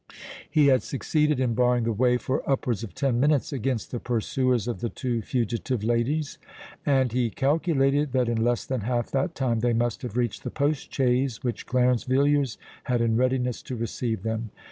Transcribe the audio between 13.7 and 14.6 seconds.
receive them.